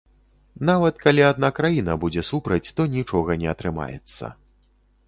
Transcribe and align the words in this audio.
Нават 0.69 0.95
калі 1.03 1.21
адна 1.31 1.49
краіна 1.59 1.99
будзе 2.05 2.25
супраць, 2.31 2.67
то 2.81 2.89
нічога 2.95 3.39
не 3.45 3.55
атрымаецца. 3.57 4.35